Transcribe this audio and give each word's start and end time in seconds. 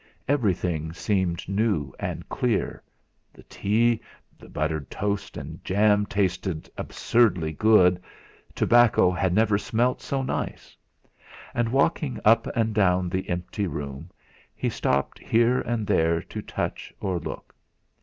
Everything 0.27 0.91
seemed 0.91 1.47
new 1.47 1.93
and 1.99 2.27
clear; 2.27 2.81
the 3.31 3.43
tea, 3.43 4.01
the 4.39 4.49
buttered 4.49 4.89
toast 4.89 5.37
and 5.37 5.63
jam 5.63 6.07
tasted 6.07 6.67
absurdly 6.75 7.53
good; 7.53 8.01
tobacco 8.55 9.11
had 9.11 9.31
never 9.31 9.59
smelt 9.59 10.01
so 10.01 10.23
nice. 10.23 10.75
And 11.53 11.69
walking 11.71 12.19
up 12.25 12.47
and 12.55 12.73
down 12.73 13.09
the 13.09 13.29
empty 13.29 13.67
room, 13.67 14.09
he 14.55 14.69
stopped 14.71 15.19
here 15.19 15.61
and 15.61 15.85
there 15.85 16.19
to 16.19 16.41
touch 16.41 16.91
or 16.99 17.19
look. 17.19 17.53